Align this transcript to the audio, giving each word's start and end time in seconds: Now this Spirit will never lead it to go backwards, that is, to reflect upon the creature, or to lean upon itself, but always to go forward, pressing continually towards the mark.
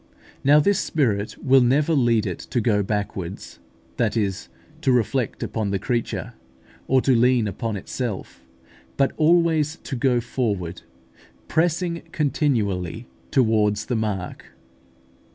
Now 0.43 0.59
this 0.59 0.79
Spirit 0.79 1.37
will 1.37 1.61
never 1.61 1.93
lead 1.93 2.25
it 2.25 2.39
to 2.39 2.59
go 2.59 2.81
backwards, 2.81 3.59
that 3.97 4.17
is, 4.17 4.49
to 4.81 4.91
reflect 4.91 5.43
upon 5.43 5.69
the 5.69 5.77
creature, 5.77 6.33
or 6.87 7.01
to 7.01 7.15
lean 7.15 7.47
upon 7.47 7.77
itself, 7.77 8.43
but 8.97 9.11
always 9.15 9.75
to 9.75 9.95
go 9.95 10.19
forward, 10.19 10.81
pressing 11.47 12.01
continually 12.11 13.05
towards 13.29 13.85
the 13.85 13.95
mark. 13.95 14.45